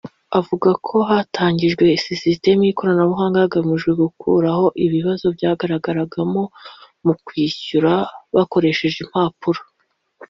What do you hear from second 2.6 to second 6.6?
y’ikoranabuhanga hagamijwe gukuraho ibibazo byagaragaragamo